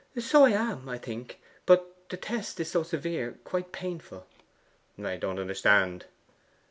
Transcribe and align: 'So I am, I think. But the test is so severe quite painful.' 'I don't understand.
'So 0.17 0.45
I 0.45 0.49
am, 0.49 0.89
I 0.89 0.97
think. 0.97 1.39
But 1.67 2.09
the 2.09 2.17
test 2.17 2.59
is 2.59 2.71
so 2.71 2.81
severe 2.81 3.37
quite 3.43 3.71
painful.' 3.71 4.25
'I 4.97 5.17
don't 5.17 5.37
understand. 5.37 6.05